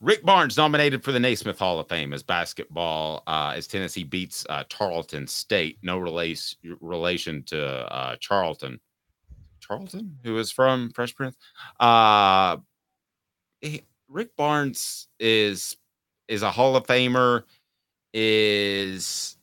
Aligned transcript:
Rick 0.00 0.24
Barnes 0.24 0.56
nominated 0.56 1.02
for 1.04 1.12
the 1.12 1.20
Naismith 1.20 1.58
Hall 1.58 1.78
of 1.78 1.88
Fame 1.88 2.12
as 2.12 2.22
basketball 2.22 3.22
uh, 3.26 3.54
as 3.56 3.66
Tennessee 3.66 4.04
beats 4.04 4.44
uh, 4.48 4.64
Tarleton 4.68 5.26
State. 5.26 5.78
No 5.82 5.98
relation 5.98 6.58
relation 6.80 7.42
to 7.44 7.64
uh, 7.64 8.16
Charlton. 8.20 8.80
Charlton, 9.60 10.16
who 10.24 10.38
is 10.38 10.50
from 10.50 10.90
Fresh 10.90 11.14
Prince. 11.14 11.36
Uh, 11.78 12.56
he, 13.60 13.82
Rick 14.08 14.34
Barnes 14.36 15.08
is 15.20 15.76
is 16.28 16.42
a 16.42 16.50
Hall 16.50 16.76
of 16.76 16.86
Famer. 16.86 17.44
Is 18.14 19.36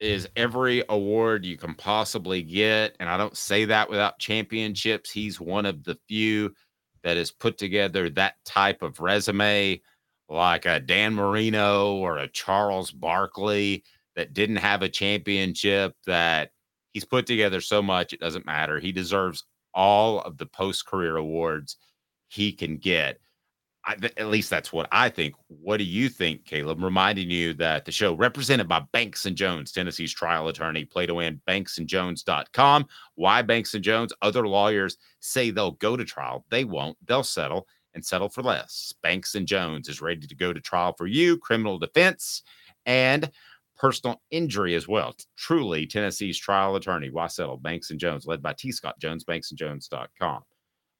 is 0.00 0.28
every 0.36 0.82
award 0.88 1.44
you 1.44 1.56
can 1.56 1.74
possibly 1.74 2.42
get, 2.42 2.96
and 3.00 3.08
I 3.08 3.16
don't 3.16 3.36
say 3.36 3.64
that 3.66 3.88
without 3.88 4.18
championships. 4.18 5.10
He's 5.10 5.40
one 5.40 5.66
of 5.66 5.84
the 5.84 5.98
few 6.08 6.54
that 7.02 7.16
has 7.16 7.30
put 7.30 7.58
together 7.58 8.08
that 8.10 8.34
type 8.44 8.82
of 8.82 9.00
resume 9.00 9.80
like 10.28 10.66
a 10.66 10.80
Dan 10.80 11.14
Marino 11.14 11.96
or 11.96 12.18
a 12.18 12.28
Charles 12.28 12.90
Barkley 12.90 13.84
that 14.16 14.32
didn't 14.32 14.56
have 14.56 14.82
a 14.82 14.88
championship 14.88 15.94
that 16.06 16.52
he's 16.92 17.04
put 17.04 17.26
together 17.26 17.60
so 17.60 17.82
much 17.82 18.12
it 18.12 18.20
doesn't 18.20 18.46
matter. 18.46 18.78
He 18.78 18.92
deserves 18.92 19.44
all 19.74 20.20
of 20.20 20.36
the 20.38 20.46
post 20.46 20.86
career 20.86 21.16
awards 21.16 21.76
he 22.28 22.52
can 22.52 22.76
get. 22.76 23.18
I, 23.84 23.96
at 24.16 24.28
least 24.28 24.48
that's 24.48 24.72
what 24.72 24.88
I 24.92 25.08
think. 25.08 25.34
What 25.48 25.78
do 25.78 25.84
you 25.84 26.08
think, 26.08 26.44
Caleb? 26.44 26.82
Reminding 26.82 27.30
you 27.30 27.52
that 27.54 27.84
the 27.84 27.90
show 27.92 28.14
represented 28.14 28.68
by 28.68 28.80
Banks 28.92 29.26
and 29.26 29.36
Jones, 29.36 29.72
Tennessee's 29.72 30.12
trial 30.12 30.48
attorney, 30.48 30.84
play 30.84 31.06
to 31.06 31.14
win, 31.14 31.40
banksandjones.com. 31.48 32.86
Why 33.16 33.42
Banks 33.42 33.74
and 33.74 33.82
Jones? 33.82 34.12
Other 34.22 34.46
lawyers 34.46 34.98
say 35.20 35.50
they'll 35.50 35.72
go 35.72 35.96
to 35.96 36.04
trial. 36.04 36.44
They 36.50 36.64
won't. 36.64 36.96
They'll 37.06 37.24
settle 37.24 37.66
and 37.94 38.04
settle 38.04 38.28
for 38.28 38.42
less. 38.42 38.94
Banks 39.02 39.34
and 39.34 39.46
Jones 39.48 39.88
is 39.88 40.00
ready 40.00 40.26
to 40.26 40.34
go 40.34 40.52
to 40.52 40.60
trial 40.60 40.94
for 40.96 41.06
you, 41.06 41.36
criminal 41.38 41.78
defense 41.78 42.42
and 42.86 43.30
personal 43.76 44.22
injury 44.30 44.76
as 44.76 44.86
well. 44.86 45.16
Truly 45.36 45.86
Tennessee's 45.86 46.38
trial 46.38 46.76
attorney. 46.76 47.10
Why 47.10 47.26
settle? 47.26 47.56
Banks 47.56 47.90
and 47.90 47.98
Jones, 47.98 48.26
led 48.26 48.42
by 48.42 48.52
T. 48.52 48.70
Scott 48.70 48.98
Jones, 49.00 49.24
banksandjones.com. 49.24 50.42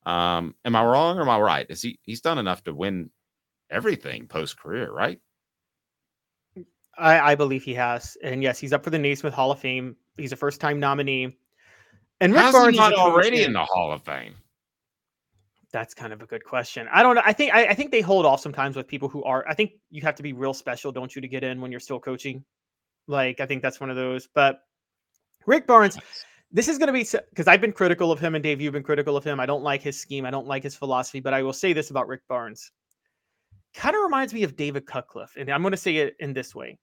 Um, 0.04 0.54
am 0.64 0.76
I 0.76 0.84
wrong 0.84 1.18
or 1.18 1.22
am 1.22 1.28
I 1.28 1.38
right? 1.38 1.66
Is 1.68 1.82
he 1.82 1.98
he's 2.02 2.20
done 2.20 2.38
enough 2.38 2.64
to 2.64 2.74
win 2.74 3.10
everything 3.70 4.26
post 4.26 4.58
career, 4.58 4.90
right? 4.90 5.20
I, 6.96 7.32
I 7.32 7.34
believe 7.34 7.62
he 7.62 7.74
has. 7.74 8.16
And 8.22 8.42
yes, 8.42 8.58
he's 8.58 8.72
up 8.72 8.84
for 8.84 8.90
the 8.90 8.98
Naismith 8.98 9.34
Hall 9.34 9.50
of 9.50 9.58
Fame. 9.58 9.96
He's 10.16 10.32
a 10.32 10.36
first 10.36 10.60
time 10.60 10.78
nominee. 10.78 11.36
And 12.20 12.32
Rick 12.32 12.42
How's 12.42 12.52
Barnes 12.52 12.76
not 12.76 12.92
is 12.92 12.98
already 12.98 13.42
in 13.42 13.52
the 13.52 13.64
Hall 13.64 13.92
of 13.92 14.02
Fame? 14.02 14.34
That's 15.72 15.94
kind 15.94 16.12
of 16.12 16.20
a 16.20 16.26
good 16.26 16.44
question. 16.44 16.86
I 16.92 17.02
don't 17.02 17.14
know. 17.14 17.22
I 17.24 17.32
think 17.32 17.54
I, 17.54 17.66
I 17.69 17.74
think 17.74 17.90
they 17.90 18.02
hold 18.02 18.26
off 18.26 18.40
sometimes 18.40 18.76
with 18.76 18.86
people 18.86 19.08
who 19.08 19.24
are. 19.24 19.44
I 19.48 19.54
think 19.54 19.72
you 19.90 20.02
have 20.02 20.14
to 20.16 20.22
be 20.22 20.34
real 20.34 20.52
special, 20.52 20.92
don't 20.92 21.14
you, 21.14 21.22
to 21.22 21.28
get 21.28 21.42
in 21.42 21.60
when 21.60 21.70
you're 21.70 21.80
still 21.80 21.98
coaching. 21.98 22.44
Like 23.06 23.40
I 23.40 23.46
think 23.46 23.62
that's 23.62 23.80
one 23.80 23.88
of 23.88 23.96
those. 23.96 24.28
But 24.34 24.60
Rick 25.46 25.66
Barnes, 25.66 25.98
this 26.52 26.68
is 26.68 26.78
going 26.78 26.88
to 26.88 26.92
be 26.92 27.06
because 27.30 27.48
I've 27.48 27.60
been 27.60 27.72
critical 27.72 28.12
of 28.12 28.20
him, 28.20 28.34
and 28.34 28.42
Dave, 28.42 28.60
you've 28.60 28.72
been 28.72 28.82
critical 28.82 29.16
of 29.16 29.24
him. 29.24 29.40
I 29.40 29.46
don't 29.46 29.62
like 29.62 29.82
his 29.82 29.98
scheme. 29.98 30.26
I 30.26 30.30
don't 30.30 30.46
like 30.46 30.62
his 30.62 30.74
philosophy. 30.74 31.20
But 31.20 31.34
I 31.34 31.42
will 31.42 31.52
say 31.52 31.72
this 31.72 31.90
about 31.90 32.08
Rick 32.08 32.22
Barnes. 32.28 32.70
Kind 33.74 33.96
of 33.96 34.02
reminds 34.02 34.34
me 34.34 34.42
of 34.42 34.56
David 34.56 34.86
Cutcliffe, 34.86 35.34
and 35.38 35.48
I'm 35.48 35.62
going 35.62 35.72
to 35.72 35.78
say 35.78 35.96
it 35.96 36.14
in 36.20 36.34
this 36.34 36.54
way. 36.54 36.78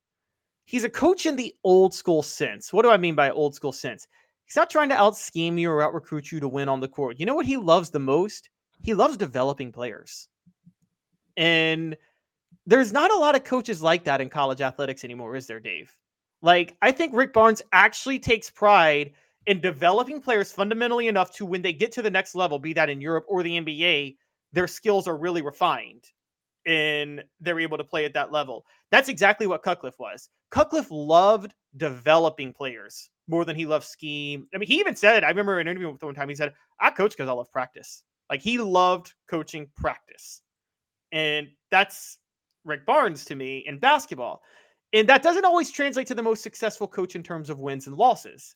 He's 0.66 0.84
a 0.84 0.90
coach 0.90 1.25
in 1.25 1.35
the 1.35 1.53
old 1.63 1.94
school 1.94 2.24
sense. 2.24 2.74
What 2.74 2.84
do 2.84 2.90
I 2.90 2.97
mean 2.97 3.16
by 3.16 3.30
old 3.30 3.56
school 3.56 3.72
sense? 3.72 4.07
He's 4.46 4.56
not 4.56 4.69
trying 4.69 4.90
to 4.90 4.96
out 4.96 5.16
scheme 5.16 5.57
you 5.57 5.69
or 5.69 5.84
out 5.84 5.94
recruit 5.94 6.31
you 6.31 6.40
to 6.40 6.47
win 6.47 6.69
on 6.69 6.80
the 6.80 6.88
court. 6.88 7.19
You 7.19 7.25
know 7.25 7.36
what 7.36 7.46
he 7.46 7.57
loves 7.57 7.91
the 7.91 8.00
most? 8.00 8.50
he 8.81 8.94
loves 8.94 9.18
developing 9.18 9.72
players. 9.72 10.28
And 11.38 11.97
there's 12.66 12.94
not 12.94 13.12
a 13.12 13.18
lot 13.18 13.36
of 13.36 13.44
coaches 13.44 13.81
like 13.81 14.03
that 14.06 14.22
in 14.22 14.30
college 14.30 14.62
athletics 14.62 15.03
anymore, 15.03 15.36
is 15.36 15.47
there, 15.47 15.59
Dave? 15.59 15.94
Like, 16.41 16.75
I 16.81 16.91
think 16.91 17.16
Rick 17.16 17.34
Barnes 17.34 17.62
actually 17.74 18.19
takes 18.19 18.50
pride 18.50 19.12
in 19.50 19.60
developing 19.60 20.22
players 20.22 20.52
fundamentally 20.52 21.08
enough 21.08 21.34
to 21.34 21.44
when 21.44 21.64
they 21.64 21.74
get 21.74 21.92
to 21.92 22.04
the 22.04 22.10
next 22.10 22.36
level, 22.36 22.60
be 22.60 22.72
that 22.72 22.88
in 22.88 23.02
Europe 23.02 23.26
or 23.28 23.42
the 23.42 23.60
NBA, 23.60 24.16
their 24.54 24.68
skills 24.68 25.08
are 25.08 25.18
really 25.18 25.42
refined 25.42 26.04
and 26.68 27.24
they're 27.40 27.60
able 27.60 27.80
to 27.80 27.84
play 27.84 28.06
at 28.06 28.14
that 28.14 28.32
level. 28.32 28.64
That's 28.92 29.10
exactly 29.10 29.48
what 29.48 29.64
Cutcliffe 29.64 29.98
was. 29.98 30.30
Cutcliffe 30.52 30.92
loved 30.92 31.56
developing 31.78 32.54
players 32.54 33.10
more 33.28 33.44
than 33.44 33.56
he 33.56 33.66
loved 33.66 33.86
scheme. 33.86 34.48
I 34.54 34.60
mean, 34.60 34.68
he 34.68 34.80
even 34.80 34.96
said, 34.96 35.24
I 35.24 35.30
remember 35.30 35.60
an 35.60 35.68
interview 35.68 35.92
with 35.92 36.04
one 36.04 36.14
time, 36.14 36.30
he 36.30 36.36
said, 36.36 36.54
I 36.80 36.92
coach 36.92 37.18
because 37.18 37.28
I 37.28 37.34
love 37.34 37.52
practice. 37.52 38.04
Like 38.30 38.44
he 38.44 38.60
loved 38.60 39.14
coaching 39.28 39.68
practice. 39.76 40.42
And 41.12 41.48
that's 41.72 42.20
Rick 42.66 42.86
Barnes 42.86 43.26
to 43.26 43.36
me 43.36 43.64
in 43.66 43.80
basketball. 43.80 44.44
And 44.94 45.10
that 45.10 45.24
doesn't 45.24 45.46
always 45.46 45.72
translate 45.72 46.06
to 46.06 46.16
the 46.16 46.22
most 46.22 46.44
successful 46.44 46.88
coach 46.88 47.16
in 47.16 47.24
terms 47.24 47.50
of 47.50 47.58
wins 47.58 47.88
and 47.88 47.98
losses. 47.98 48.56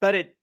But 0.00 0.14
it 0.14 0.36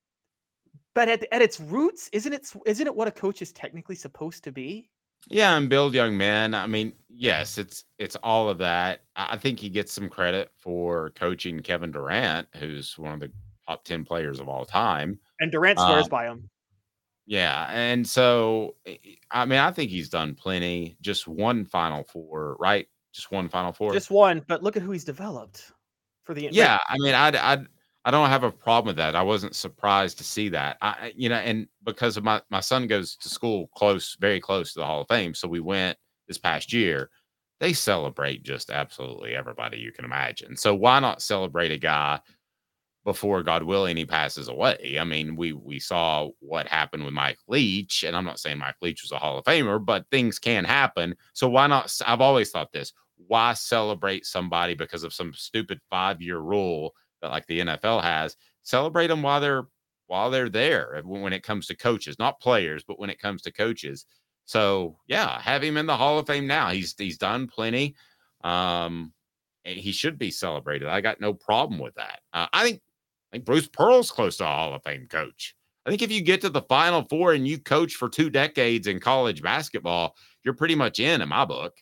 but 0.93 1.07
at, 1.07 1.25
at 1.31 1.41
its 1.41 1.59
roots, 1.59 2.09
isn't 2.11 2.33
it 2.33 2.51
isn't 2.65 2.87
it 2.87 2.95
what 2.95 3.07
a 3.07 3.11
coach 3.11 3.41
is 3.41 3.51
technically 3.51 3.95
supposed 3.95 4.43
to 4.43 4.51
be? 4.51 4.89
Yeah, 5.27 5.55
and 5.55 5.69
build 5.69 5.93
young 5.93 6.17
men. 6.17 6.53
I 6.53 6.67
mean, 6.67 6.93
yes, 7.09 7.57
it's 7.57 7.85
it's 7.99 8.15
all 8.17 8.49
of 8.49 8.57
that. 8.57 9.01
I 9.15 9.37
think 9.37 9.59
he 9.59 9.69
gets 9.69 9.93
some 9.93 10.09
credit 10.09 10.51
for 10.57 11.11
coaching 11.11 11.59
Kevin 11.59 11.91
Durant, 11.91 12.47
who's 12.55 12.97
one 12.97 13.13
of 13.13 13.19
the 13.19 13.31
top 13.67 13.83
10 13.83 14.03
players 14.03 14.39
of 14.39 14.49
all 14.49 14.65
time. 14.65 15.19
And 15.39 15.51
Durant 15.51 15.79
swears 15.79 16.05
Um, 16.05 16.09
by 16.09 16.25
him. 16.25 16.49
Yeah, 17.27 17.67
and 17.69 18.05
so 18.07 18.75
eh, 18.85 18.97
I 19.29 19.45
mean, 19.45 19.59
I 19.59 19.71
think 19.71 19.91
he's 19.91 20.09
done 20.09 20.33
plenty. 20.33 20.97
Just 21.01 21.27
one 21.27 21.65
Final 21.65 22.03
Four, 22.03 22.57
right? 22.59 22.87
Just 23.13 23.31
one 23.31 23.47
Final 23.47 23.71
Four. 23.71 23.93
Just 23.93 24.11
one, 24.11 24.43
but 24.47 24.63
look 24.63 24.75
at 24.75 24.81
who 24.81 24.91
he's 24.91 25.05
developed 25.05 25.71
for 26.23 26.33
the 26.33 26.49
yeah, 26.51 26.79
I 26.89 26.95
mean, 26.97 27.13
I 27.13 27.29
I 27.29 27.65
I 28.03 28.11
don't 28.11 28.29
have 28.29 28.43
a 28.43 28.51
problem 28.51 28.87
with 28.87 28.97
that. 28.97 29.15
I 29.15 29.21
wasn't 29.21 29.55
surprised 29.55 30.17
to 30.17 30.23
see 30.23 30.49
that. 30.49 30.77
I 30.81 31.13
you 31.15 31.29
know, 31.29 31.35
and 31.35 31.67
because 31.83 32.17
of 32.17 32.23
my 32.23 32.41
my 32.49 32.59
son 32.59 32.87
goes 32.87 33.15
to 33.17 33.29
school 33.29 33.67
close, 33.75 34.17
very 34.19 34.39
close 34.39 34.73
to 34.73 34.79
the 34.79 34.85
Hall 34.85 35.01
of 35.01 35.07
Fame, 35.07 35.33
so 35.33 35.47
we 35.47 35.59
went 35.59 35.97
this 36.27 36.37
past 36.37 36.73
year. 36.73 37.09
They 37.59 37.73
celebrate 37.73 38.43
just 38.43 38.71
absolutely 38.71 39.35
everybody 39.35 39.77
you 39.77 39.91
can 39.91 40.03
imagine. 40.03 40.57
So 40.57 40.73
why 40.73 40.99
not 40.99 41.21
celebrate 41.21 41.71
a 41.71 41.77
guy 41.77 42.19
before 43.03 43.41
God 43.43 43.63
willing 43.63 43.97
he 43.97 44.05
passes 44.05 44.47
away. 44.47 44.97
I 44.99 45.03
mean, 45.03 45.35
we 45.35 45.53
we 45.53 45.79
saw 45.79 46.29
what 46.39 46.67
happened 46.67 47.03
with 47.03 47.13
Mike 47.13 47.39
Leach, 47.47 48.03
and 48.03 48.15
I'm 48.15 48.25
not 48.25 48.39
saying 48.39 48.59
Mike 48.59 48.75
Leach 48.81 49.01
was 49.01 49.11
a 49.11 49.17
Hall 49.17 49.37
of 49.37 49.45
Famer, 49.45 49.83
but 49.83 50.05
things 50.11 50.39
can 50.39 50.63
happen. 50.63 51.15
So 51.33 51.49
why 51.49 51.67
not? 51.67 51.95
I've 52.05 52.21
always 52.21 52.51
thought 52.51 52.71
this: 52.71 52.93
why 53.27 53.53
celebrate 53.53 54.25
somebody 54.25 54.75
because 54.75 55.03
of 55.03 55.13
some 55.13 55.33
stupid 55.33 55.79
five 55.89 56.21
year 56.21 56.39
rule 56.39 56.93
like 57.29 57.45
the 57.47 57.61
NFL 57.61 58.01
has? 58.01 58.37
Celebrate 58.63 59.07
them 59.07 59.21
while 59.21 59.41
they're 59.41 59.67
while 60.07 60.29
they're 60.29 60.49
there 60.49 61.01
when 61.05 61.31
it 61.31 61.41
comes 61.41 61.67
to 61.67 61.75
coaches, 61.75 62.19
not 62.19 62.41
players, 62.41 62.83
but 62.83 62.99
when 62.99 63.09
it 63.09 63.19
comes 63.19 63.41
to 63.41 63.51
coaches. 63.51 64.05
So 64.45 64.97
yeah, 65.07 65.39
have 65.39 65.63
him 65.63 65.77
in 65.77 65.85
the 65.85 65.95
Hall 65.95 66.19
of 66.19 66.27
Fame 66.27 66.47
now. 66.47 66.69
He's 66.69 66.93
he's 66.97 67.17
done 67.17 67.47
plenty. 67.47 67.95
Um, 68.43 69.13
he 69.63 69.91
should 69.91 70.17
be 70.17 70.31
celebrated. 70.31 70.87
I 70.87 71.01
got 71.01 71.21
no 71.21 71.33
problem 71.33 71.79
with 71.79 71.95
that. 71.95 72.19
Uh, 72.33 72.47
I 72.51 72.63
think 72.63 72.81
I 73.31 73.37
think 73.37 73.45
Bruce 73.45 73.67
Pearl's 73.67 74.11
close 74.11 74.37
to 74.37 74.43
a 74.43 74.47
Hall 74.47 74.73
of 74.73 74.83
Fame 74.83 75.07
coach. 75.09 75.55
I 75.85 75.89
think 75.89 76.01
if 76.01 76.11
you 76.11 76.21
get 76.21 76.41
to 76.41 76.49
the 76.49 76.61
Final 76.63 77.03
Four 77.09 77.33
and 77.33 77.47
you 77.47 77.57
coach 77.57 77.95
for 77.95 78.09
two 78.09 78.29
decades 78.29 78.87
in 78.87 78.99
college 78.99 79.41
basketball, 79.41 80.15
you're 80.43 80.53
pretty 80.53 80.75
much 80.75 80.99
in 80.99 81.21
in 81.21 81.29
my 81.29 81.45
book. 81.45 81.73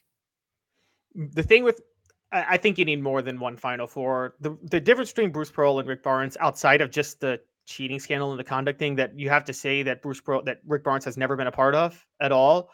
The 1.16 1.44
thing 1.44 1.64
with 1.64 1.82
I 2.32 2.58
think 2.58 2.78
you 2.78 2.86
need 2.86 3.02
more 3.02 3.22
than 3.22 3.40
one 3.40 3.58
Final 3.58 3.88
Four. 3.88 4.36
The 4.40 4.58
the 4.64 4.80
difference 4.80 5.12
between 5.12 5.32
Bruce 5.32 5.52
Pearl 5.52 5.80
and 5.80 5.88
Rick 5.88 6.04
Barnes, 6.04 6.38
outside 6.40 6.82
of 6.82 6.92
just 6.92 7.20
the 7.20 7.40
cheating 7.66 8.00
scandal 8.00 8.32
and 8.32 8.40
the 8.40 8.44
conduct 8.44 8.78
thing, 8.78 8.96
that 8.96 9.18
you 9.18 9.30
have 9.30 9.46
to 9.46 9.54
say 9.54 9.84
that 9.84 10.02
Bruce 10.02 10.22
Pearl 10.22 10.44
that 10.44 10.60
Rick 10.68 10.84
Barnes 10.84 11.06
has 11.06 11.18
never 11.18 11.36
been 11.36 11.48
a 11.48 11.52
part 11.52 11.74
of 11.74 12.06
at 12.22 12.32
all. 12.32 12.70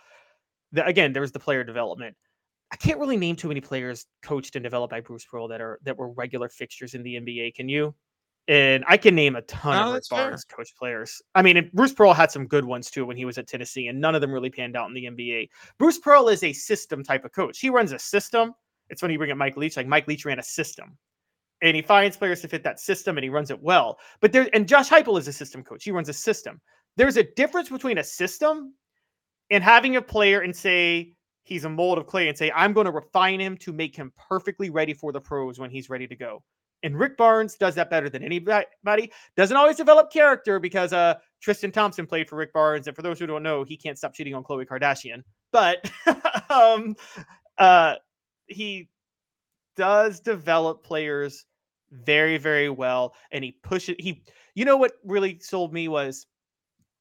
The, 0.74 0.86
again, 0.86 1.14
there 1.14 1.22
was 1.22 1.32
the 1.32 1.40
player 1.40 1.64
development. 1.64 2.16
I 2.72 2.76
can't 2.76 3.00
really 3.00 3.16
name 3.16 3.36
too 3.38 3.48
many 3.48 3.62
players 3.62 4.06
coached 4.24 4.56
and 4.58 4.64
developed 4.64 4.92
by 4.92 5.00
Bruce 5.00 5.26
Pearl 5.26 5.48
that 5.48 5.62
are 5.62 5.80
that 5.84 5.98
were 5.98 6.10
regular 6.12 6.50
fixtures 6.50 6.94
in 6.94 7.04
the 7.04 7.16
NBA. 7.16 7.56
Can 7.56 7.70
you? 7.70 7.96
And 8.48 8.84
I 8.88 8.98
can 8.98 9.16
name 9.16 9.36
a 9.36 9.42
ton 9.44 9.76
No, 9.76 9.88
of 9.90 9.94
Rick. 9.96 10.04
Barnes 10.10 10.44
coach 10.44 10.76
players. 10.78 11.22
I 11.34 11.42
mean, 11.42 11.58
and 11.58 11.72
Bruce 11.72 11.94
Pearl 11.94 12.14
had 12.14 12.30
some 12.30 12.46
good 12.46 12.66
ones 12.66 12.92
too 12.92 13.06
when 13.06 13.18
he 13.18 13.26
was 13.26 13.38
at 13.38 13.48
Tennessee, 13.48 13.88
and 13.88 14.00
none 14.00 14.14
of 14.14 14.22
them 14.22 14.32
really 14.32 14.52
panned 14.52 14.76
out 14.76 14.88
in 14.88 14.94
the 14.94 15.06
NBA. 15.06 15.50
Bruce 15.80 15.98
Pearl 15.98 16.28
is 16.28 16.44
a 16.44 16.54
system 16.54 17.04
type 17.04 17.26
of 17.26 17.32
coach. 17.32 17.60
He 17.60 17.70
runs 17.70 17.92
a 17.92 18.00
system. 18.00 18.54
It's 18.90 19.02
when 19.02 19.12
you 19.12 19.18
bring 19.18 19.32
up 19.32 19.38
Mike 19.38 19.58
Leach, 19.58 19.78
like 19.78 19.88
Mike 19.88 20.08
Leach 20.08 20.26
ran 20.26 20.40
a 20.40 20.44
system, 20.44 20.98
and 21.62 21.76
he 21.76 21.82
finds 21.82 22.18
players 22.18 22.42
to 22.42 22.48
fit 22.48 22.64
that 22.64 22.80
system, 22.80 23.18
and 23.18 23.24
he 23.24 23.30
runs 23.30 23.52
it 23.52 23.62
well. 23.62 23.98
But 24.22 24.32
there, 24.32 24.50
and 24.54 24.68
Josh 24.68 24.90
Heupel 24.90 25.20
is 25.20 25.28
a 25.28 25.34
system 25.34 25.64
coach. 25.64 25.84
He 25.84 25.92
runs 25.92 26.10
a 26.10 26.14
system. 26.14 26.62
There's 26.98 27.18
a 27.18 27.24
difference 27.24 27.70
between 27.70 27.98
a 27.98 28.04
system 28.04 28.74
and 29.50 29.64
having 29.64 29.96
a 29.96 30.02
player 30.02 30.42
and 30.42 30.56
say 30.56 31.14
he's 31.44 31.66
a 31.66 31.70
mold 31.70 31.98
of 31.98 32.08
clay 32.08 32.28
and 32.28 32.38
say 32.38 32.52
I'm 32.56 32.74
going 32.74 32.86
to 32.86 32.92
refine 32.92 33.40
him 33.40 33.58
to 33.58 33.72
make 33.72 33.96
him 33.96 34.12
perfectly 34.30 34.70
ready 34.70 34.94
for 34.94 35.12
the 35.12 35.22
pros 35.22 35.60
when 35.60 35.70
he's 35.70 35.90
ready 35.90 36.08
to 36.08 36.16
go. 36.16 36.44
And 36.84 37.00
Rick 37.00 37.18
Barnes 37.18 37.56
does 37.56 37.76
that 37.76 37.90
better 37.90 38.10
than 38.10 38.24
anybody. 38.24 39.12
Doesn't 39.36 39.58
always 39.58 39.78
develop 39.78 40.12
character 40.12 40.60
because 40.60 40.94
uh 40.94 41.16
Tristan 41.42 41.72
Thompson 41.72 42.08
played 42.08 42.28
for 42.28 42.38
Rick 42.38 42.54
Barnes, 42.54 42.88
and 42.88 42.96
for 42.96 43.02
those 43.02 43.20
who 43.20 43.28
don't 43.28 43.44
know, 43.44 43.64
he 43.64 43.78
can't 43.78 43.98
stop 43.98 44.14
cheating 44.14 44.34
on 44.34 44.44
Khloe 44.44 44.66
Kardashian. 44.66 45.22
But 45.52 45.90
um, 46.50 46.96
uh, 47.58 47.96
he 48.48 48.90
does 49.76 50.20
develop 50.20 50.84
players 50.84 51.46
very, 51.92 52.38
very 52.38 52.70
well, 52.70 53.14
and 53.32 53.44
he 53.44 53.58
pushes. 53.64 53.96
He, 54.00 54.24
you 54.56 54.66
know, 54.66 54.78
what 54.78 54.94
really 55.04 55.40
sold 55.40 55.74
me 55.74 55.88
was, 55.88 56.28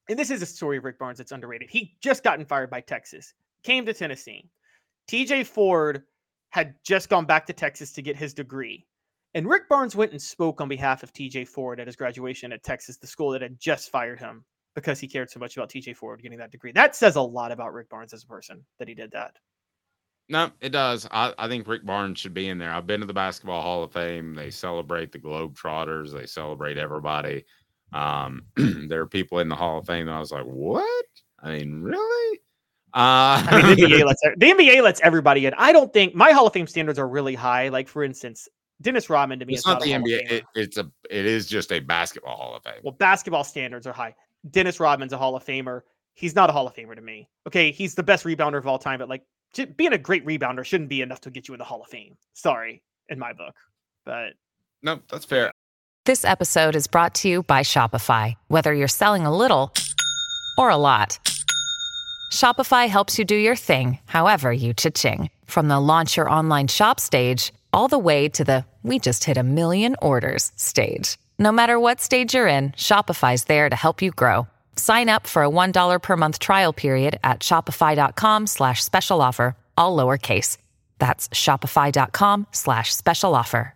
and 0.08 0.18
this 0.18 0.30
is 0.30 0.42
a 0.42 0.46
story 0.46 0.76
of 0.76 0.84
Rick 0.84 0.98
Barnes 0.98 1.18
that's 1.18 1.32
underrated. 1.32 1.70
He 1.70 1.96
just 2.02 2.22
gotten 2.22 2.44
fired 2.44 2.70
by 2.70 2.80
Texas, 2.80 3.32
came 3.62 3.86
to 3.86 3.94
Tennessee. 3.94 4.50
T.J. 5.08 5.44
Ford 5.44 6.02
had 6.50 6.74
just 6.84 7.08
gone 7.08 7.26
back 7.26 7.46
to 7.46 7.52
Texas 7.52 7.92
to 7.92 8.02
get 8.02 8.16
his 8.16 8.32
degree. 8.34 8.86
And 9.34 9.48
Rick 9.48 9.68
Barnes 9.68 9.96
went 9.96 10.12
and 10.12 10.22
spoke 10.22 10.60
on 10.60 10.68
behalf 10.68 11.02
of 11.02 11.12
TJ 11.12 11.48
Ford 11.48 11.80
at 11.80 11.88
his 11.88 11.96
graduation 11.96 12.52
at 12.52 12.62
Texas, 12.62 12.96
the 12.96 13.06
school 13.06 13.30
that 13.30 13.42
had 13.42 13.58
just 13.58 13.90
fired 13.90 14.20
him 14.20 14.44
because 14.76 15.00
he 15.00 15.08
cared 15.08 15.30
so 15.30 15.40
much 15.40 15.56
about 15.56 15.68
TJ 15.68 15.96
Ford 15.96 16.22
getting 16.22 16.38
that 16.38 16.52
degree. 16.52 16.72
That 16.72 16.94
says 16.94 17.16
a 17.16 17.20
lot 17.20 17.50
about 17.50 17.72
Rick 17.72 17.88
Barnes 17.88 18.12
as 18.12 18.22
a 18.22 18.28
person 18.28 18.64
that 18.78 18.88
he 18.88 18.94
did 18.94 19.10
that. 19.10 19.32
No, 20.28 20.50
it 20.60 20.70
does. 20.70 21.06
I, 21.10 21.34
I 21.38 21.48
think 21.48 21.68
Rick 21.68 21.84
Barnes 21.84 22.18
should 22.18 22.34
be 22.34 22.48
in 22.48 22.58
there. 22.58 22.72
I've 22.72 22.86
been 22.86 23.00
to 23.00 23.06
the 23.06 23.12
Basketball 23.12 23.60
Hall 23.60 23.82
of 23.82 23.92
Fame. 23.92 24.34
They 24.34 24.50
celebrate 24.50 25.12
the 25.12 25.18
Globetrotters. 25.18 26.12
They 26.12 26.26
celebrate 26.26 26.78
everybody. 26.78 27.44
Um, 27.92 28.42
there 28.56 29.02
are 29.02 29.06
people 29.06 29.40
in 29.40 29.48
the 29.48 29.56
Hall 29.56 29.78
of 29.78 29.86
Fame 29.86 30.06
that 30.06 30.12
I 30.12 30.18
was 30.20 30.32
like, 30.32 30.44
what? 30.44 31.04
I 31.42 31.50
mean, 31.58 31.82
really? 31.82 32.38
Uh, 32.94 33.42
I 33.50 33.62
mean, 33.62 33.76
the 33.76 33.82
NBA 33.82 34.04
lets 34.06 34.22
the 34.22 34.46
NBA 34.46 34.82
lets 34.82 35.00
everybody 35.02 35.46
in. 35.46 35.54
I 35.58 35.72
don't 35.72 35.92
think 35.92 36.14
my 36.14 36.30
Hall 36.30 36.46
of 36.46 36.52
Fame 36.52 36.66
standards 36.66 36.98
are 36.98 37.08
really 37.08 37.34
high. 37.34 37.68
Like 37.68 37.88
for 37.88 38.02
instance, 38.04 38.48
Dennis 38.80 39.10
Rodman 39.10 39.40
to 39.40 39.46
me 39.46 39.54
it's 39.54 39.62
is 39.62 39.66
not 39.66 39.82
a 39.82 39.84
the 39.84 39.90
NBA. 39.90 40.30
It, 40.30 40.44
it's 40.54 40.76
a. 40.76 40.90
It 41.10 41.26
is 41.26 41.46
just 41.46 41.72
a 41.72 41.80
basketball 41.80 42.36
Hall 42.36 42.56
of 42.56 42.62
Fame. 42.62 42.80
Well, 42.82 42.92
basketball 42.92 43.44
standards 43.44 43.86
are 43.86 43.92
high. 43.92 44.14
Dennis 44.50 44.78
Rodman's 44.78 45.12
a 45.12 45.18
Hall 45.18 45.34
of 45.34 45.44
Famer. 45.44 45.80
He's 46.14 46.36
not 46.36 46.50
a 46.50 46.52
Hall 46.52 46.68
of 46.68 46.74
Famer 46.74 46.94
to 46.94 47.02
me. 47.02 47.28
Okay, 47.48 47.72
he's 47.72 47.94
the 47.96 48.02
best 48.04 48.24
rebounder 48.24 48.58
of 48.58 48.66
all 48.68 48.78
time, 48.78 49.00
but 49.00 49.08
like 49.08 49.24
being 49.76 49.92
a 49.92 49.98
great 49.98 50.24
rebounder 50.26 50.64
shouldn't 50.64 50.88
be 50.88 51.02
enough 51.02 51.20
to 51.22 51.30
get 51.30 51.48
you 51.48 51.54
in 51.54 51.58
the 51.58 51.64
Hall 51.64 51.82
of 51.82 51.88
Fame. 51.88 52.16
Sorry, 52.34 52.82
in 53.08 53.18
my 53.18 53.32
book. 53.32 53.54
But 54.04 54.34
no, 54.82 55.00
that's 55.10 55.24
fair. 55.24 55.50
This 56.04 56.24
episode 56.24 56.76
is 56.76 56.86
brought 56.86 57.14
to 57.16 57.28
you 57.28 57.42
by 57.44 57.60
Shopify. 57.60 58.34
Whether 58.48 58.74
you're 58.74 58.88
selling 58.88 59.24
a 59.24 59.34
little 59.34 59.72
or 60.58 60.68
a 60.68 60.76
lot, 60.76 61.18
Shopify 62.32 62.88
helps 62.88 63.18
you 63.18 63.24
do 63.24 63.36
your 63.36 63.56
thing, 63.56 63.98
however 64.04 64.52
you 64.52 64.74
cha-ching. 64.74 65.30
From 65.46 65.68
the 65.68 65.80
launch 65.80 66.16
your 66.16 66.28
online 66.28 66.68
shop 66.68 67.00
stage, 67.00 67.52
all 67.72 67.88
the 67.88 67.98
way 67.98 68.28
to 68.28 68.44
the 68.44 68.66
we 68.82 68.98
just 68.98 69.24
hit 69.24 69.38
a 69.38 69.42
million 69.42 69.96
orders 70.02 70.52
stage. 70.56 71.16
No 71.38 71.50
matter 71.50 71.80
what 71.80 72.00
stage 72.00 72.34
you're 72.34 72.46
in, 72.46 72.72
Shopify's 72.72 73.44
there 73.44 73.70
to 73.70 73.76
help 73.76 74.02
you 74.02 74.10
grow. 74.10 74.46
Sign 74.76 75.08
up 75.08 75.26
for 75.26 75.42
a 75.42 75.48
$1 75.48 76.02
per 76.02 76.16
month 76.16 76.38
trial 76.38 76.72
period 76.72 77.18
at 77.22 77.40
shopify.com 77.40 78.46
slash 78.46 78.82
special 78.82 79.20
offer, 79.20 79.56
all 79.76 79.96
lowercase. 79.96 80.58
That's 80.98 81.28
shopify.com 81.28 82.46
slash 82.52 82.94
special 82.94 83.34
offer. 83.34 83.74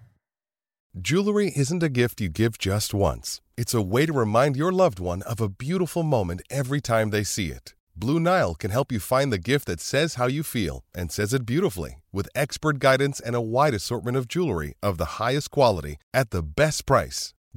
Jewelry 1.00 1.52
isn't 1.54 1.82
a 1.82 1.88
gift 1.90 2.20
you 2.20 2.28
give 2.28 2.58
just 2.58 2.94
once. 2.94 3.40
It's 3.56 3.74
a 3.74 3.82
way 3.82 4.06
to 4.06 4.12
remind 4.12 4.56
your 4.56 4.72
loved 4.72 4.98
one 4.98 5.22
of 5.22 5.40
a 5.40 5.48
beautiful 5.48 6.02
moment 6.02 6.42
every 6.50 6.80
time 6.80 7.10
they 7.10 7.24
see 7.24 7.48
it. 7.50 7.74
Blue 7.94 8.18
Nile 8.18 8.54
can 8.54 8.70
help 8.70 8.90
you 8.90 8.98
find 8.98 9.32
the 9.32 9.38
gift 9.38 9.66
that 9.66 9.80
says 9.80 10.14
how 10.14 10.26
you 10.26 10.42
feel 10.42 10.84
and 10.94 11.12
says 11.12 11.34
it 11.34 11.44
beautifully 11.44 12.02
with 12.12 12.28
expert 12.34 12.78
guidance 12.78 13.20
and 13.20 13.36
a 13.36 13.40
wide 13.40 13.74
assortment 13.74 14.16
of 14.16 14.28
jewelry 14.28 14.74
of 14.82 14.96
the 14.98 15.20
highest 15.20 15.50
quality 15.50 15.96
at 16.14 16.30
the 16.30 16.42
best 16.42 16.86
price. 16.86 17.34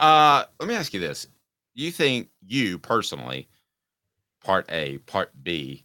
Uh, 0.00 0.44
let 0.60 0.68
me 0.68 0.74
ask 0.74 0.92
you 0.94 1.00
this: 1.00 1.26
You 1.74 1.90
think 1.90 2.28
you 2.46 2.78
personally, 2.78 3.48
Part 4.42 4.66
A, 4.70 4.98
Part 4.98 5.32
B, 5.42 5.84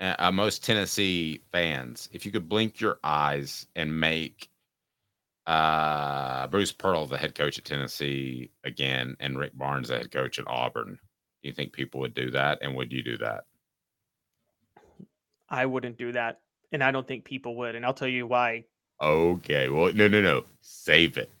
uh, 0.00 0.14
uh, 0.18 0.32
most 0.32 0.64
Tennessee 0.64 1.40
fans, 1.50 2.08
if 2.12 2.24
you 2.24 2.32
could 2.32 2.48
blink 2.48 2.80
your 2.80 2.98
eyes 3.02 3.66
and 3.74 3.98
make 3.98 4.48
uh, 5.46 6.46
Bruce 6.48 6.72
Pearl 6.72 7.06
the 7.06 7.16
head 7.18 7.34
coach 7.34 7.58
at 7.58 7.64
Tennessee 7.64 8.50
again 8.64 9.16
and 9.18 9.38
Rick 9.38 9.56
Barnes 9.56 9.88
the 9.88 9.96
head 9.96 10.10
coach 10.10 10.38
at 10.38 10.46
Auburn, 10.46 10.98
do 11.42 11.48
you 11.48 11.54
think 11.54 11.72
people 11.72 12.00
would 12.00 12.14
do 12.14 12.30
that? 12.30 12.58
And 12.62 12.76
would 12.76 12.92
you 12.92 13.02
do 13.02 13.16
that? 13.18 13.44
I 15.48 15.66
wouldn't 15.66 15.96
do 15.96 16.12
that. 16.12 16.40
And 16.70 16.84
I 16.84 16.90
don't 16.90 17.08
think 17.08 17.24
people 17.24 17.56
would. 17.56 17.74
And 17.74 17.84
I'll 17.84 17.94
tell 17.94 18.08
you 18.08 18.26
why. 18.26 18.64
Okay. 19.00 19.68
Well, 19.68 19.92
no, 19.94 20.06
no, 20.06 20.20
no. 20.20 20.44
Save 20.60 21.16
it. 21.16 21.32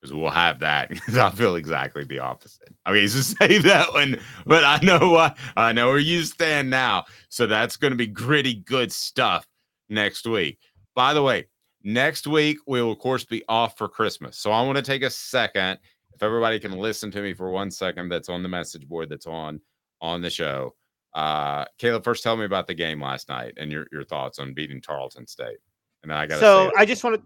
Because 0.00 0.14
we'll 0.14 0.30
have 0.30 0.60
that. 0.60 0.88
Because 0.90 1.18
I 1.18 1.30
feel 1.30 1.56
exactly 1.56 2.04
the 2.04 2.20
opposite. 2.20 2.74
Okay, 2.86 3.00
mean, 3.00 3.08
so 3.08 3.20
save 3.20 3.62
that 3.64 3.92
one. 3.92 4.18
But 4.46 4.64
I 4.64 4.78
know 4.82 5.10
what 5.10 5.36
I 5.56 5.72
know 5.72 5.88
where 5.88 5.98
you 5.98 6.22
stand 6.22 6.70
now. 6.70 7.04
So 7.28 7.46
that's 7.46 7.76
going 7.76 7.92
to 7.92 7.96
be 7.96 8.06
gritty, 8.06 8.54
good 8.54 8.92
stuff 8.92 9.46
next 9.88 10.26
week. 10.26 10.58
By 10.94 11.14
the 11.14 11.22
way, 11.22 11.48
next 11.82 12.26
week 12.26 12.58
we 12.66 12.82
will 12.82 12.92
of 12.92 12.98
course 12.98 13.24
be 13.24 13.42
off 13.48 13.76
for 13.76 13.88
Christmas. 13.88 14.38
So 14.38 14.52
I 14.52 14.62
want 14.62 14.76
to 14.76 14.82
take 14.82 15.02
a 15.02 15.10
second. 15.10 15.78
If 16.14 16.22
everybody 16.22 16.58
can 16.60 16.72
listen 16.72 17.10
to 17.12 17.22
me 17.22 17.32
for 17.32 17.50
one 17.50 17.70
second, 17.70 18.08
that's 18.10 18.28
on 18.28 18.42
the 18.42 18.48
message 18.48 18.86
board, 18.88 19.08
that's 19.08 19.26
on 19.26 19.60
on 20.00 20.22
the 20.22 20.30
show. 20.30 20.74
Uh 21.14 21.64
Caleb, 21.78 22.04
first 22.04 22.22
tell 22.22 22.36
me 22.36 22.44
about 22.44 22.66
the 22.66 22.74
game 22.74 23.02
last 23.02 23.28
night 23.28 23.54
and 23.56 23.70
your, 23.70 23.86
your 23.90 24.04
thoughts 24.04 24.38
on 24.38 24.54
beating 24.54 24.80
Tarleton 24.80 25.26
State. 25.26 25.58
And 26.02 26.10
then 26.10 26.16
I 26.16 26.26
got 26.26 26.40
So 26.40 26.72
I 26.76 26.86
just 26.86 27.04
want 27.04 27.16
to 27.16 27.22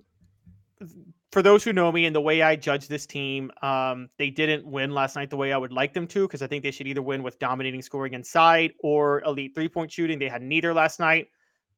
for 1.33 1.43
those 1.43 1.65
who 1.65 1.73
know 1.73 1.91
me 1.91 2.07
and 2.07 2.15
the 2.15 2.21
way 2.21 2.43
I 2.43 2.57
judge 2.57 2.89
this 2.89 3.07
team, 3.07 3.51
um, 3.63 4.09
they 4.19 4.31
didn't 4.31 4.67
win 4.67 4.93
last 4.93 5.17
night 5.17 5.31
the 5.31 5.37
way 5.37 5.53
I 5.53 5.57
would 5.57 5.73
like 5.73 5.93
them 5.93 6.07
to 6.09 6.27
because 6.27 6.43
I 6.43 6.47
think 6.47 6.63
they 6.63 6.71
should 6.71 6.87
either 6.87 7.03
win 7.03 7.23
with 7.23 7.39
dominating 7.39 7.83
scoring 7.83 8.15
inside 8.15 8.73
or 8.81 9.23
elite 9.25 9.55
three 9.55 9.69
point 9.69 9.91
shooting. 9.91 10.19
They 10.19 10.29
had 10.29 10.43
neither 10.43 10.73
last 10.73 11.01
night. 11.01 11.29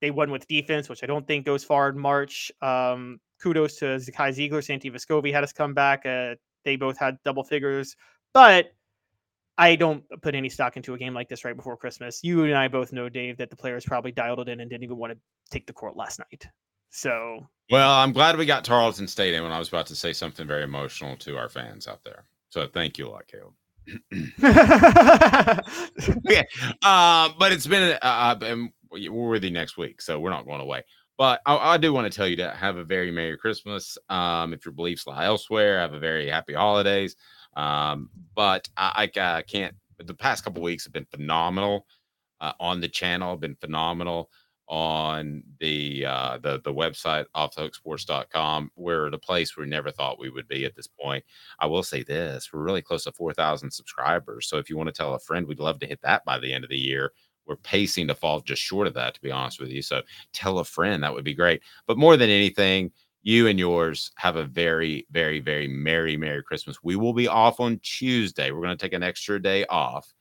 They 0.01 0.11
won 0.11 0.31
with 0.31 0.47
defense, 0.47 0.89
which 0.89 1.03
I 1.03 1.07
don't 1.07 1.27
think 1.27 1.47
goes 1.47 1.65
far 1.65 1.89
in 1.89 1.99
March. 1.99 2.53
Um, 2.61 3.19
kudos 3.41 3.77
to 3.77 3.87
Zakai 3.97 4.35
Zeigler, 4.35 4.63
Santi 4.63 4.91
Vescovi 4.91 5.33
had 5.33 5.43
us 5.43 5.53
come 5.53 5.73
back. 5.73 6.05
Uh, 6.05 6.35
they 6.65 6.77
both 6.77 6.99
had 6.99 7.17
double 7.25 7.45
figures, 7.45 7.97
but 8.35 8.73
I 9.59 9.75
don't 9.75 10.05
put 10.21 10.35
any 10.35 10.51
stock 10.51 10.77
into 10.77 10.93
a 10.93 10.99
game 10.99 11.15
like 11.15 11.29
this 11.29 11.45
right 11.45 11.57
before 11.57 11.77
Christmas. 11.79 12.21
You 12.23 12.45
and 12.45 12.55
I 12.55 12.69
both 12.69 12.93
know, 12.93 13.09
Dave, 13.09 13.39
that 13.39 13.49
the 13.49 13.57
players 13.57 13.87
probably 13.87 14.13
dialed 14.13 14.41
it 14.41 14.49
in 14.49 14.61
and 14.61 14.69
didn't 14.69 14.85
even 14.85 14.99
want 14.99 15.15
to 15.15 15.19
take 15.51 15.67
the 15.67 15.73
court 15.73 15.97
last 15.97 16.19
night. 16.19 16.47
So, 16.91 17.47
well, 17.71 17.91
I'm 17.91 18.13
glad 18.13 18.37
we 18.37 18.47
got 18.47 18.65
Tarleton 18.65 19.09
State 19.09 19.35
in 19.35 19.43
when 19.43 19.53
I 19.53 19.59
was 19.59 19.69
about 19.69 19.87
to 19.87 19.97
say 19.97 20.13
something 20.13 20.47
very 20.47 20.65
emotional 20.65 21.17
to 21.19 21.37
our 21.37 21.49
fans 21.49 21.87
out 21.87 22.05
there. 22.05 22.25
So, 22.49 22.67
thank 22.67 22.99
you 22.99 23.09
a 23.09 23.11
lot, 23.11 23.27
Caleb. 23.27 23.55
yeah, 26.25 26.43
uh, 26.83 27.31
but 27.39 27.53
it's 27.53 27.67
been 27.67 27.97
uh, 28.03 28.37
and 28.43 28.71
we're 28.91 29.29
with 29.29 29.45
you 29.45 29.51
next 29.51 29.77
week, 29.77 30.01
so 30.01 30.19
we're 30.19 30.31
not 30.31 30.47
going 30.47 30.61
away. 30.61 30.83
But 31.19 31.41
I, 31.47 31.57
I 31.57 31.77
do 31.79 31.93
want 31.93 32.11
to 32.11 32.17
tell 32.17 32.27
you 32.27 32.37
to 32.37 32.51
have 32.51 32.77
a 32.77 32.85
very 32.85 33.11
Merry 33.11 33.37
Christmas. 33.37 33.97
Um, 34.09 34.53
if 34.53 34.65
your 34.65 34.73
beliefs 34.73 35.07
lie 35.07 35.25
elsewhere, 35.25 35.79
have 35.79 35.95
a 35.95 35.99
very 35.99 36.29
happy 36.29 36.55
holidays. 36.55 37.17
Um, 37.57 38.11
but 38.35 38.69
I, 38.77 39.09
I 39.17 39.21
uh, 39.21 39.43
can't. 39.43 39.75
The 39.99 40.15
past 40.15 40.45
couple 40.45 40.63
weeks 40.63 40.85
have 40.85 40.93
been 40.93 41.07
phenomenal 41.07 41.87
uh, 42.41 42.53
on 42.61 42.81
the 42.81 42.89
channel. 42.89 43.37
Been 43.37 43.57
phenomenal 43.57 44.31
on 44.69 45.43
the 45.61 46.05
uh, 46.05 46.39
the 46.39 46.61
the 46.63 46.73
website 46.73 47.27
offthehooksports.com. 47.35 48.71
We're 48.77 49.07
at 49.09 49.15
a 49.15 49.19
place 49.19 49.57
we 49.57 49.67
never 49.67 49.91
thought 49.91 50.19
we 50.19 50.31
would 50.31 50.49
be 50.49 50.65
at 50.65 50.75
this 50.75 50.87
point. 50.87 51.25
I 51.59 51.67
will 51.67 51.83
say 51.83 52.03
this: 52.03 52.53
we're 52.53 52.63
really 52.63 52.83
close 52.83 53.05
to 53.05 53.13
four 53.13 53.33
thousand 53.33 53.71
subscribers. 53.71 54.49
So 54.49 54.59
if 54.59 54.69
you 54.69 54.77
want 54.77 54.89
to 54.89 54.93
tell 54.93 55.15
a 55.15 55.19
friend, 55.19 55.47
we'd 55.47 55.61
love 55.61 55.79
to 55.81 55.87
hit 55.87 56.01
that 56.03 56.25
by 56.25 56.39
the 56.39 56.53
end 56.53 56.65
of 56.65 56.71
the 56.71 56.79
year. 56.79 57.13
We're 57.47 57.57
pacing 57.57 58.09
to 58.09 58.15
fall 58.15 58.41
just 58.41 58.61
short 58.61 58.89
of 58.89 58.95
that, 58.95 59.15
to 59.15 59.21
be 59.21 59.31
honest 59.31 59.61
with 59.61 59.71
you. 59.71 59.81
So 59.81 60.03
tell 60.33 60.59
a 60.59 60.65
friend 60.65 61.03
that 61.03 61.15
would 61.15 61.25
be 61.25 61.35
great. 61.35 61.63
But 61.87 61.97
more 61.97 62.17
than 62.17 62.29
anything, 62.29 62.91
you 63.23 63.49
and 63.49 63.59
yours 63.59 64.13
have 64.17 64.37
a 64.37 64.45
very, 64.45 65.07
very, 65.11 65.41
very 65.41 65.67
merry, 65.67 66.17
merry 66.17 66.43
Christmas. 66.43 66.83
We 66.83 66.97
will 66.97 67.13
be 67.13 67.29
off 67.29 67.59
on 67.61 67.81
Tuesday. 67.83 68.51
We're 68.51 68.63
going 68.63 68.77
to 68.77 68.85
take 68.85 68.93
an 68.93 69.03
extra 69.03 69.43
day 69.43 69.65
off. 69.67 70.13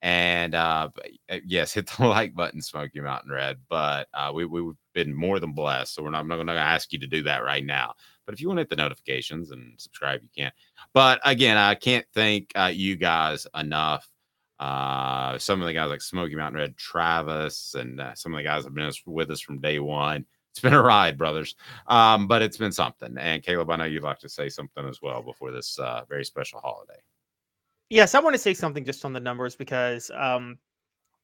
And 0.00 0.54
uh, 0.54 0.90
uh, 1.28 1.38
yes, 1.44 1.72
hit 1.72 1.88
the 1.88 2.06
like 2.06 2.34
button, 2.34 2.62
Smoky 2.62 3.00
Mountain 3.00 3.32
Red. 3.32 3.58
But 3.68 4.08
uh, 4.14 4.30
we, 4.34 4.44
we've 4.44 4.74
been 4.94 5.14
more 5.14 5.40
than 5.40 5.52
blessed. 5.52 5.94
So 5.94 6.02
we're 6.02 6.10
not, 6.10 6.20
I'm 6.20 6.28
not 6.28 6.36
going 6.36 6.46
to 6.48 6.54
ask 6.54 6.92
you 6.92 6.98
to 7.00 7.06
do 7.06 7.22
that 7.24 7.44
right 7.44 7.64
now. 7.64 7.94
But 8.24 8.34
if 8.34 8.40
you 8.40 8.48
want 8.48 8.58
to 8.58 8.62
hit 8.62 8.70
the 8.70 8.76
notifications 8.76 9.50
and 9.50 9.80
subscribe, 9.80 10.22
you 10.22 10.28
can. 10.36 10.52
But 10.92 11.20
again, 11.24 11.56
I 11.56 11.74
can't 11.74 12.06
thank 12.14 12.52
uh, 12.54 12.70
you 12.72 12.96
guys 12.96 13.46
enough. 13.54 14.08
Uh, 14.60 15.38
some 15.38 15.60
of 15.60 15.66
the 15.66 15.72
guys 15.72 15.88
like 15.88 16.02
Smoky 16.02 16.34
Mountain 16.34 16.60
Red, 16.60 16.76
Travis, 16.76 17.74
and 17.74 18.00
uh, 18.00 18.14
some 18.14 18.34
of 18.34 18.38
the 18.38 18.44
guys 18.44 18.64
have 18.64 18.74
been 18.74 18.90
with 19.06 19.30
us 19.30 19.40
from 19.40 19.60
day 19.60 19.78
one 19.78 20.26
it's 20.58 20.62
been 20.64 20.74
a 20.74 20.82
ride, 20.82 21.16
brothers. 21.16 21.54
Um, 21.86 22.26
but 22.26 22.42
it's 22.42 22.56
been 22.56 22.72
something. 22.72 23.16
And 23.16 23.44
Caleb, 23.44 23.70
I 23.70 23.76
know 23.76 23.84
you'd 23.84 24.02
like 24.02 24.18
to 24.20 24.28
say 24.28 24.48
something 24.48 24.84
as 24.88 25.00
well 25.00 25.22
before 25.22 25.52
this 25.52 25.78
uh, 25.78 26.02
very 26.08 26.24
special 26.24 26.60
holiday. 26.60 27.00
Yes, 27.90 28.14
I 28.14 28.20
want 28.20 28.34
to 28.34 28.38
say 28.38 28.52
something 28.52 28.84
just 28.84 29.04
on 29.04 29.14
the 29.14 29.20
numbers 29.20 29.56
because, 29.56 30.10
um, 30.14 30.58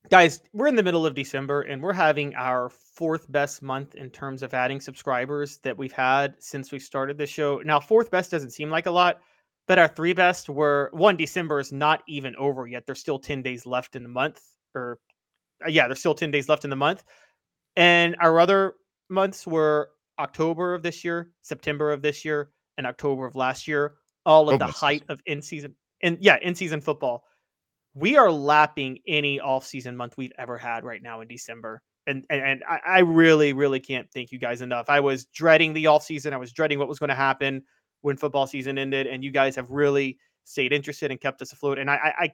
guys, 0.08 0.40
we're 0.54 0.66
in 0.66 0.76
the 0.76 0.82
middle 0.82 1.04
of 1.04 1.14
December 1.14 1.62
and 1.62 1.82
we're 1.82 1.92
having 1.92 2.34
our 2.36 2.70
fourth 2.70 3.30
best 3.30 3.62
month 3.62 3.94
in 3.96 4.08
terms 4.08 4.42
of 4.42 4.54
adding 4.54 4.80
subscribers 4.80 5.58
that 5.58 5.76
we've 5.76 5.92
had 5.92 6.36
since 6.38 6.72
we 6.72 6.78
started 6.78 7.18
the 7.18 7.26
show. 7.26 7.60
Now, 7.64 7.80
fourth 7.80 8.10
best 8.10 8.30
doesn't 8.30 8.50
seem 8.50 8.70
like 8.70 8.86
a 8.86 8.90
lot, 8.90 9.20
but 9.68 9.78
our 9.78 9.88
three 9.88 10.14
best 10.14 10.48
were 10.48 10.88
one 10.92 11.16
December 11.16 11.60
is 11.60 11.70
not 11.70 12.02
even 12.08 12.34
over 12.36 12.66
yet. 12.66 12.86
There's 12.86 13.00
still 13.00 13.18
10 13.18 13.42
days 13.42 13.66
left 13.66 13.94
in 13.94 14.02
the 14.02 14.08
month, 14.08 14.40
or 14.74 14.98
uh, 15.64 15.68
yeah, 15.68 15.86
there's 15.86 16.00
still 16.00 16.14
10 16.14 16.30
days 16.30 16.48
left 16.48 16.64
in 16.64 16.70
the 16.70 16.76
month. 16.76 17.04
And 17.76 18.16
our 18.20 18.40
other 18.40 18.76
months 19.10 19.46
were 19.46 19.90
October 20.18 20.72
of 20.72 20.82
this 20.82 21.04
year, 21.04 21.30
September 21.42 21.92
of 21.92 22.00
this 22.00 22.24
year, 22.24 22.50
and 22.78 22.86
October 22.86 23.26
of 23.26 23.34
last 23.34 23.68
year, 23.68 23.96
all 24.24 24.50
at 24.50 24.54
oh, 24.54 24.66
the 24.66 24.72
height 24.72 25.02
of 25.10 25.20
in 25.26 25.42
season 25.42 25.74
and 26.04 26.18
yeah, 26.20 26.38
in 26.40 26.54
season 26.54 26.80
football. 26.80 27.24
We 27.94 28.16
are 28.16 28.30
lapping 28.30 28.98
any 29.06 29.40
off 29.40 29.64
season 29.66 29.96
month 29.96 30.16
we've 30.16 30.32
ever 30.38 30.58
had 30.58 30.84
right 30.84 31.02
now 31.02 31.20
in 31.20 31.28
December. 31.28 31.80
And 32.06 32.24
and, 32.28 32.42
and 32.42 32.64
I, 32.68 32.80
I 32.86 32.98
really, 33.00 33.52
really 33.52 33.80
can't 33.80 34.08
thank 34.12 34.30
you 34.30 34.38
guys 34.38 34.60
enough. 34.60 34.86
I 34.88 35.00
was 35.00 35.24
dreading 35.26 35.72
the 35.72 35.86
off 35.86 36.04
season. 36.04 36.34
I 36.34 36.36
was 36.36 36.52
dreading 36.52 36.78
what 36.78 36.88
was 36.88 36.98
going 36.98 37.08
to 37.08 37.14
happen 37.14 37.62
when 38.02 38.16
football 38.16 38.46
season 38.46 38.78
ended, 38.78 39.06
and 39.06 39.24
you 39.24 39.30
guys 39.30 39.56
have 39.56 39.70
really 39.70 40.18
stayed 40.44 40.72
interested 40.72 41.10
and 41.10 41.20
kept 41.20 41.40
us 41.40 41.52
afloat. 41.52 41.78
And 41.78 41.90
I, 41.90 41.94
I, 41.94 42.24
I 42.24 42.32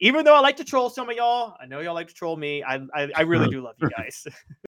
even 0.00 0.24
though 0.24 0.34
I 0.34 0.40
like 0.40 0.56
to 0.58 0.64
troll 0.64 0.90
some 0.90 1.08
of 1.08 1.16
y'all, 1.16 1.56
I 1.60 1.66
know 1.66 1.80
y'all 1.80 1.94
like 1.94 2.08
to 2.08 2.14
troll 2.14 2.36
me. 2.36 2.62
I, 2.62 2.80
I, 2.94 3.08
I 3.16 3.22
really 3.22 3.48
do 3.50 3.62
love 3.62 3.76
you 3.80 3.88
guys. 3.88 4.26